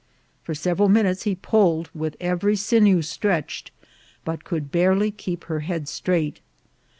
[0.41, 3.69] For several minutes he pulled, with every sinew stretched,
[4.25, 6.39] but could barely keep her head straight.